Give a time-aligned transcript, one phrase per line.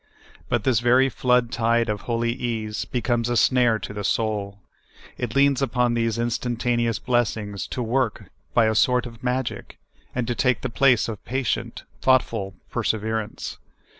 [0.49, 4.57] But this very flood tide of holy ease becomes a snare to the soul.
[5.15, 9.77] It leans upon these instantaneous blessings to work by a sort of magic,
[10.15, 13.59] and to take the place of patient, thoughtful perseverance.